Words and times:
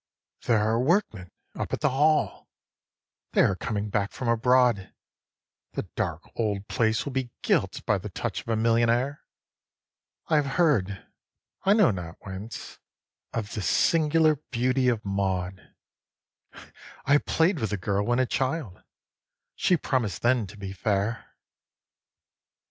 17. 0.41 0.59
There 0.63 0.67
are 0.73 0.79
workmen 0.79 1.29
up 1.53 1.71
at 1.73 1.81
the 1.81 1.89
Hall: 1.91 2.49
they 3.33 3.43
are 3.43 3.55
coming 3.55 3.89
back 3.91 4.11
from 4.13 4.27
abroad; 4.29 4.91
The 5.73 5.83
dark 5.95 6.23
old 6.35 6.67
place 6.67 7.05
will 7.05 7.11
be 7.11 7.29
gilt 7.43 7.85
by 7.85 7.99
the 7.99 8.09
touch 8.09 8.41
of 8.41 8.47
a 8.47 8.55
millionnaire: 8.55 9.23
I 10.25 10.37
have 10.37 10.57
heard, 10.57 11.05
I 11.65 11.73
know 11.73 11.91
not 11.91 12.17
whence, 12.21 12.79
of 13.31 13.53
the 13.53 13.61
singular 13.61 14.37
beauty 14.49 14.87
of 14.87 15.05
Maud; 15.05 15.71
I 17.05 17.19
play*d 17.19 17.61
with 17.61 17.69
the 17.69 17.77
girl 17.77 18.03
when 18.03 18.17
a 18.17 18.25
child; 18.25 18.81
she 19.53 19.77
promised 19.77 20.23
then 20.23 20.47
to 20.47 20.57
be 20.57 20.73
fair. 20.73 21.35